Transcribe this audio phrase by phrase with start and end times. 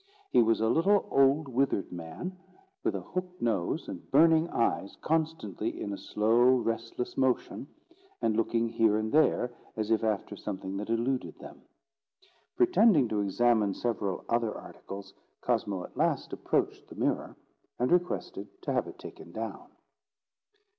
[0.31, 2.35] He was a little, old, withered man,
[2.83, 7.67] with a hooked nose, and burning eyes constantly in a slow restless motion,
[8.19, 11.61] and looking here and there as if after something that eluded them.
[12.55, 17.35] Pretending to examine several other articles, Cosmo at last approached the mirror,
[17.77, 19.67] and requested to have it taken down.